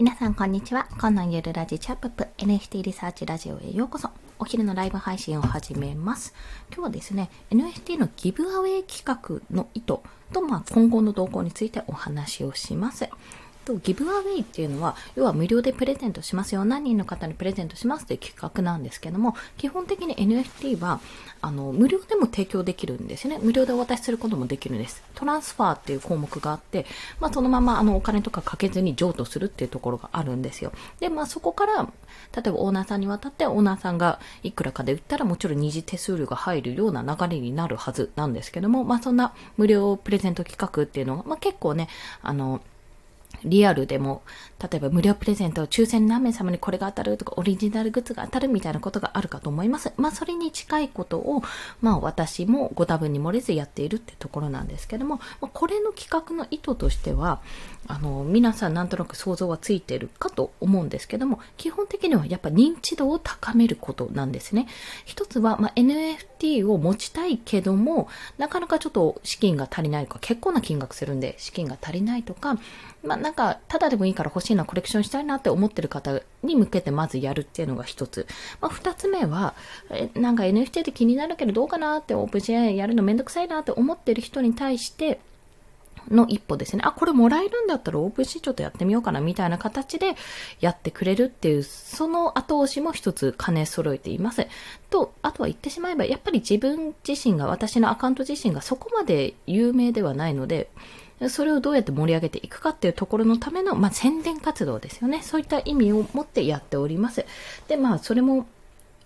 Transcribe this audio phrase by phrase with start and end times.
[0.00, 0.88] 皆さんこんにちは。
[0.98, 4.08] 今のゆるラジチャッププ NFT リサーチラジオへようこそ。
[4.38, 6.32] お昼のライブ配信を始めます。
[6.68, 9.98] 今日はですね、NFT のギブアウェイ企画の意図
[10.32, 13.10] と、まあ、今後の動向についてお話をします。
[13.64, 16.64] とギブアウェイっていうのは、要は無料でプレゼントしますよ。
[16.64, 21.00] 何人の方にプレゼントしますっていう企画なんですけども、基本的に NFT は、
[21.42, 23.40] あの、無料でも提供できるんですよね。
[23.42, 25.02] 無料でお渡しすることもできるんです。
[25.14, 26.86] トランスファーっていう項目があって、
[27.20, 30.72] まあ、そのまま、あの、お金とかかけずに譲渡するっていうところがあるんですよ。
[30.98, 31.88] で、まあ、そこから、
[32.34, 41.88] 例えばオーナーさんに渡って、オーナーさんがいくらかで売ったら、もちろん二次手数料が入るような流れになるはずなんですけども、まあ、そんな無料プレゼント企画っていうのが、まあ、結構ね、
[42.22, 42.60] あの、
[43.44, 44.22] リアルでも、
[44.60, 49.92] 例えば無料プレゼント抽選何名様にこれが当たるとか、オリジナルグッズが当たるみたいなことがあるかと思います。
[49.96, 51.42] まあ、それに近いことを、
[51.80, 57.40] まあ、私もご多分に漏れずやっているってところなんですけども、まあ、これの企画の意図としては、
[57.86, 64.66] あの、皆さんなんとなく想像はついてるかと思うんですけども、基本的にはやっぱ認知度を高めることなんですね。
[65.04, 72.58] 一つは、まあ、NFT を持ちたいけども、なかなかちょっと資金が足りないとか、結構な金額するんで資金が足りないとか、
[73.02, 78.26] まあ、なんか、ただでもいいから欲しいな、コレクションしたいなって思ってる方に向けてまずやるっていうのが一つ。
[78.60, 79.54] まあ、二つ目は、
[79.88, 85.20] え、なんか NFT って気になるけどどうかなってオープンシェやるのめんどくさいなって思ってる人に対して、
[86.10, 86.82] の一歩ですね。
[86.84, 90.16] あ、これもらえるんだったらオープンシーちょっとやってみようかなみたいな形で
[90.60, 94.48] やってくれるっていう、その後押しも一つ兼ね揃えています。
[94.88, 100.68] と、あとは言ってしまえば、やっぱり自分自身が、私のアカウント自身がそこまで有名ではないので、
[101.28, 105.22] それをどうやって盛り上げていくかっていうところのための、まあ、宣伝活動ですよね。
[105.22, 107.26] そういった意味を持ってやっております。
[107.68, 108.46] で、まあ、それも、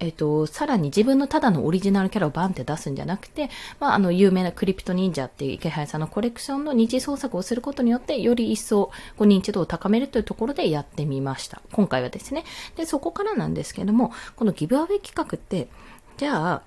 [0.00, 3.48] えっ、と、さらに自分のただのオリジナルキャラをバンって出すんじゃなくて、
[3.80, 11.62] まあ、あの、有名なクリプト忍者っていう池原さんのコレクションの二次創作をすることによって、より一層、こう、認知度を高めるというところでやってみました。
[11.72, 12.44] 今回はですね。
[12.76, 15.68] で、そこからなんですけども、このギブアウェイ企画って、
[16.16, 16.62] じゃあ、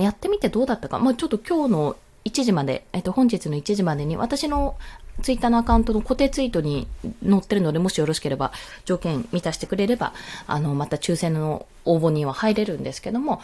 [0.00, 0.98] やってみてどうだったか。
[0.98, 4.76] まあ、ちょっと今日の1時まで、えっと、本日の1時までに私の
[5.22, 6.86] ツイッターのアカウントの固定ツイートに
[7.28, 8.52] 載ってるので、もしよろしければ、
[8.84, 10.12] 条件満たしてくれれば、
[10.46, 13.40] あの、また抽選の応募には入れるんですけども、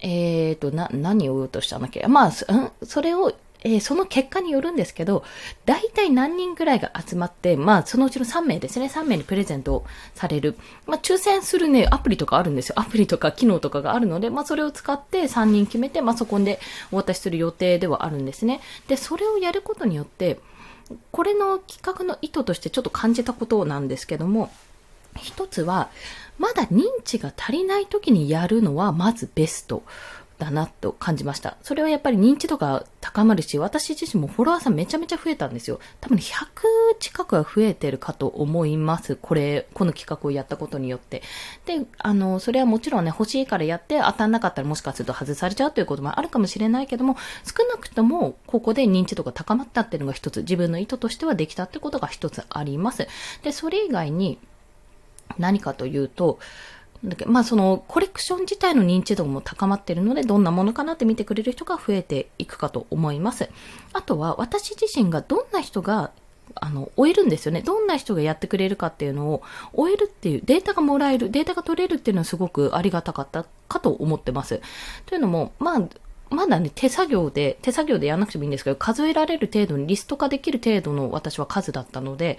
[0.00, 2.06] えっ、ー、と、な、何を言おうとしたんだっけ？
[2.06, 3.32] まあ、うんそれを
[3.64, 5.24] えー、その結果によるんですけど、
[5.64, 10.56] 大体何人ぐらいが集まって、まあ、そのうちの3名ですね、3名にプレゼントされる。
[10.86, 12.74] まあ、抽選するね、アプリとかあるんですよ。
[12.78, 16.60] アプリとか機能とかがあるので、まあ、それを使って3人決めて、まあ、そこで
[16.92, 18.60] お渡しする予定ではあるんですね。
[18.86, 20.38] で、それをやることによって、
[21.10, 24.50] これの企画の意図としてちょっと感じたことなんですけども、
[25.16, 25.90] 一つは、
[26.38, 29.82] まだ認知が足りない時にやるのはまずベスト。
[30.38, 31.56] だなと感じました。
[31.62, 35.80] それはやっぱり認知度が高まるし、私自身もフォロワーさんめちゃめちゃ増えたんですよ。
[36.00, 39.18] 多分100近くは増えてるかと思います。
[39.20, 41.22] これ、この企画をやったことによって。
[41.66, 53.08] で、あの、それはもちろんね、欲しいからやって当たんなかったらもしかすると外されちゃうということもあるかもしれないけども、少なくともここで認知度が高まったっていうのが一つ、自分の意図としてはできたってことが一つあります。
[53.42, 54.38] で、それ以外に
[55.36, 56.38] 何かというと、
[57.04, 63.48] だけまあそのコレクション自体の認知度も高まっているので、どんなものかなって見てくれる人が増えていくかと思います。
[63.92, 66.10] あとは私自身がどんな人が
[66.54, 67.62] あの、終えるんですよね。
[67.62, 69.42] どんな人がやってくれるかっていうのを、
[69.72, 74.60] 終えるっていう、データがもらえる、データが取れるっていうのはすごくありがたかったかと思ってます。
[75.06, 75.82] というのも、まあ、
[76.30, 82.38] まだね、手作業で、手作業でやらなくてもいいんですけど、数えられる程度にリスト化できる程度の私は数だったので、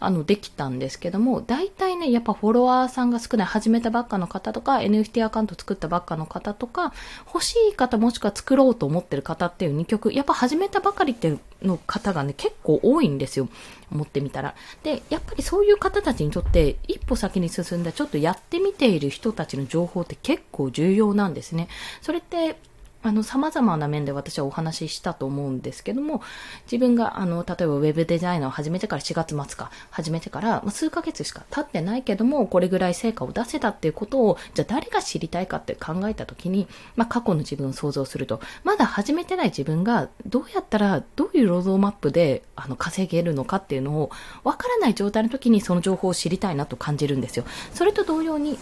[0.00, 6.92] あの、できたんですけども、大体ね、やっぱフォロワーさんが少ない、始めたばっかの方とか、NFT アカウント作ったばっかの方とか、
[7.26, 13.48] 欲しい方もしくは作ろうと思ってる方っていう2曲、やっぱ始めたばかりっていうの方がね、結構多いんですよ。
[13.92, 14.54] 思ってみたら。
[14.82, 21.68] で、やっぱりそういう方たちにとって、一歩先に進んだ、ちょっとやってみている人たちの情報って結構重要なんですね。
[22.00, 22.56] それって、
[23.02, 26.22] あの、様々な面で私はお話ししたと思うんですけども、
[26.70, 44.10] 自分が、あの、例えばウェブデザイナーを始めてから4月末か、始めてから、ま、数ヶ月しか経ってないけども、これぐらい成果を出せたっていうことを、じゃあ誰が知りたいかって考えたときに、まあ、過去の自分を想像すると、まだ始めてない自分が、どうやったら、どういうロードマップで、あの、稼げるのかっていうのを、
[44.44, 47.46] わからない状態の時にその情報を知りたいなと感じるんですよ。
[47.72, 48.58] それと同様に、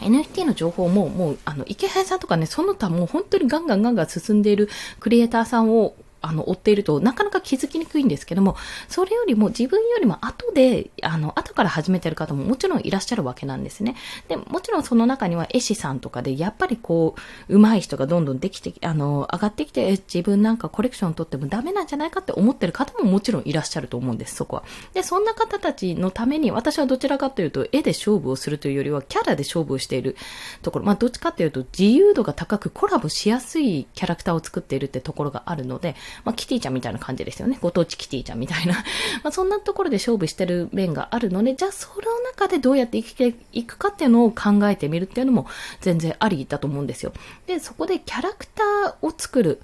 [0.00, 4.68] NFT の情報も、もう、あの、池原さんとかね、その他もう本当にガンガンガンガン進んでいる
[5.00, 8.56] クリエイターさんをあの、追っていると、なかなか気づきにくいんですけども、
[8.88, 13.96] それよりも自分よりも後で、あの、後から始めてる方ももちろんいらっしゃるわけなんですね。
[14.28, 17.14] で、もちろんその中には絵師さんとかで、やっぱりこ
[17.48, 24.64] う、上手い人がどんどんできて、あの、上がってきて、自分なんかコレクション取ってもダメなんじゃないかって思ってる方ももちろんいらっしゃると思うんです、そこは。
[24.94, 30.16] で、そんな方たちのために、私はどちらかというと、絵で勝負をするというよりは、キャラで勝負をしている
[30.62, 37.58] ところ、まあ、どっちかというと、自由度が高くコラボしやすいキャラクターを作っているってところがあるので、まあ、キティちゃんみたいな感じですよね。
[37.60, 38.74] ご当地キティちゃんみたいな。
[39.22, 41.94] まあ、そんなところで勝負してる面があるので、じゃあその
[42.30, 45.46] 中でどうやって生きていくかっていうのを考えてみるっていうのも
[45.80, 47.12] 全然ありだと思うんですよ。
[47.46, 49.60] で、そこでキャラクターを作る。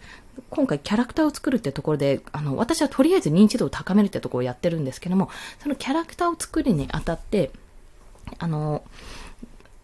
[0.49, 5.29] 今回キャラクターを作るってところで、あの、私はとりあえず認知度を高めるってところをやってるんですけども、
[5.63, 7.51] そのキャラクターを作るにあたって、
[8.39, 8.83] あの、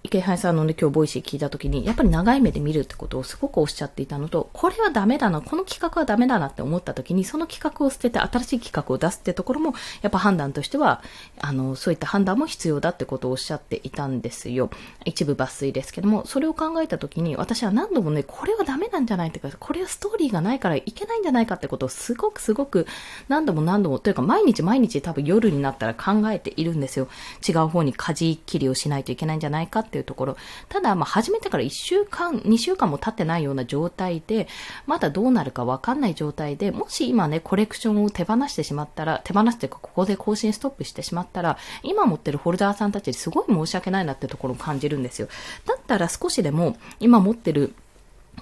[0.08, 11.02] イケハヤさんのね、今日 Voicy 聞いた時に、やっぱり長い目で見るってことをすごくおっしゃっていたのと、これはダメだな、この企画はダメだなって思った時に、その企画を捨てて新しい企画を出すってところも、やっぱ判断としては、
[11.38, 14.70] あの、そういった判断も必要だってことをおっしゃっていたんですよ。
[15.04, 22.86] 一部抜粋ですけども、それを考えた時に、私は何度もね、これはダメなんじゃないってか、これはストーリーがないからいけないんじゃないかってことをすごくすごく
[23.28, 27.08] 何度も何度も、というか毎日毎日多分夜になったら考えているんですよ。
[27.46, 30.36] 違う方に舵切りをしないといけないんじゃないかっていうところ。
[30.68, 34.48] ただ、まあ、始めてから1週間、2週間も経ってないような状態で、
[34.86, 45.28] まだどうなるかわかんない状態で、もし今ね、コレクションを手放してしまったら、手放してかここで更新ストップしてしまったら、今持ってるホルダーさんたちにすごい申し訳ないなってところを感じるんですよ。
[45.66, 47.74] だったら少しでも、今持ってる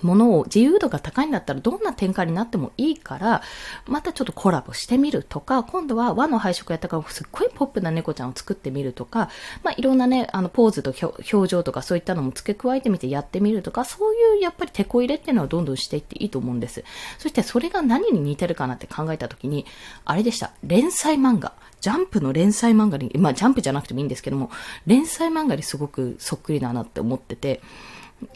[0.03, 3.43] ものを自由度が高いんだったらどんな展開になってもいいから、
[3.87, 9.31] またちょっとコラボしてみるとか、今度は和の配色やったからすっごいポップな猫ちゃんを作ってみるとか、
[9.63, 16.85] まあいろんなね、あのポーズと表情とかそういったのも付け加えてみてやってみるとか、そういうやっぱり手こ入れっていうのはどんどんしていっていいと思うんです。
[17.19, 19.67] そしてそれが何に似てるかなって考えたときに、
[20.05, 20.53] あれでした。
[20.63, 21.53] 連載漫画。
[21.81, 24.51] ジャンプの連載漫画に、まあジャンプじゃなくてもいいんですけども、
[24.87, 27.61] 連載漫画にすごくそっくりだなって思ってて、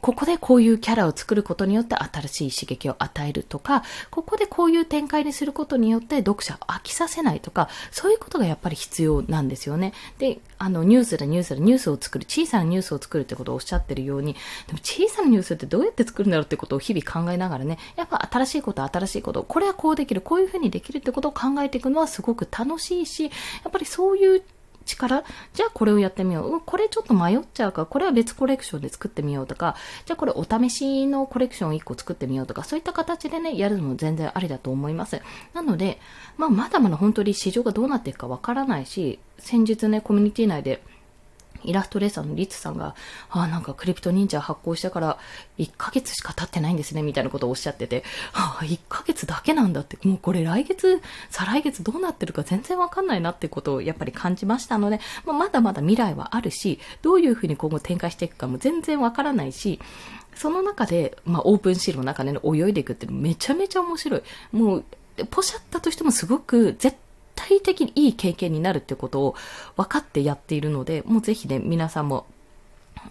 [0.02, 9.92] ここでこういうキャラを作ることによって新しい刺激を与えるとか、ここでこういう展開にすることによって読者を飽きさせないとか、そういうことがやっぱり必要なんですよね。
[10.18, 14.34] で、あの、ニュースでニュースでニュースを作る、小さなニュースを作るってことをおっしゃってるように、
[14.66, 23.30] でも小さなニュースってどうやって作るんだろうってことを日々考えながらね、やっぱ新しいこと、新しいこと、これはこうできる、こういうふうにできるってことを考えていくのはすごく楽しいし、や
[23.68, 24.42] っぱりそういう
[24.96, 26.60] 力じゃあこれをやってみよう。
[26.60, 29.76] これちょっと迷っちゃうから、これは別コレクションで作ってみようとか、
[30.06, 35.20] じゃあこれお試しのコレクションを1個作ってみようとか、そういった形でね、やるのも全然ありだと思います。
[35.54, 35.98] なので、
[36.36, 40.82] まあ、まだまだ本当に市場がどうなっていくかわからないし、先日ね、コミュニティ内で、
[41.64, 42.94] イラストレーサーのリツさんが、
[43.30, 45.18] ああ、なんかクリプト忍者発行してから
[45.58, 59.80] 1ヶ月しか経ってないんですね、みたいなことをおっしゃってて、ああ、1ヶ月だけなんだって、もうこれ来月、再来月どうなってるか全然わかんないなってことをやっぱり感じましたので、まあ、まだまだ未来はあるし、どういうふうに今後展開していくかも全然わからないし、
[60.34, 64.22] その中で、まあ、オープンシールの中で、ね、泳いでいくってめちゃめちゃ面白い。
[64.52, 64.84] もう、
[65.30, 67.09] ポシャったとしてもすごく絶対
[67.58, 69.34] 的にいい経験になるってことを
[69.76, 72.26] 分かってやっているので、もうぜひね、皆さんも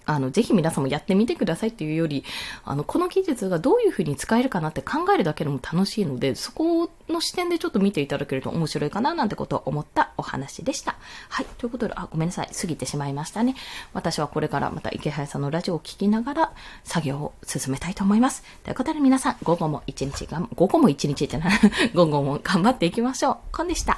[0.05, 2.23] あの、ぜひ皆さんもやってみてくださいっていうより、
[2.63, 10.95] あの、この技術がどういうふうに使えるかなって考えるだけでも楽しいので、そこの視点でちょっと見ていただけると面白いかななんてことを思ったお話でした。
[11.29, 11.45] はい。
[11.57, 12.49] ということで、あ、ごめんなさい。
[12.53, 13.55] 過ぎてしまいましたね。
[13.93, 16.51] 私はこれからまた池原さんのラジオを聞きながら
[16.83, 18.43] 作業を進めたいと思います。
[18.63, 21.59] ということで皆さん、午後も一日が、午後も一日じゃない、
[21.93, 23.37] 午後も頑張っていきましょう。
[23.51, 23.97] コンでした。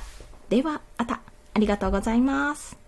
[0.51, 1.21] では、また。
[1.53, 2.81] ありがとうございます。